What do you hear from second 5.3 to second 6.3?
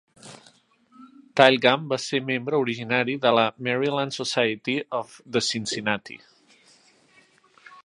the Cincinnati.